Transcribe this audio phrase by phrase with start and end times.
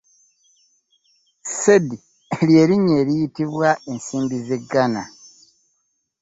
[1.59, 1.95] Cedi
[2.47, 5.03] lye linnya eriyitibwa ensimbi z'e Ghana.